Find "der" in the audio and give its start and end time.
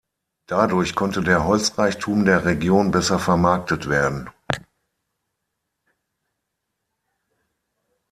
1.21-1.45, 2.25-2.43